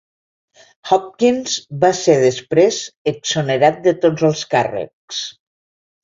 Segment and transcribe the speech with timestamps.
[0.91, 2.79] Hopkins va ser després
[3.11, 5.21] exonerat de tots els càrrecs.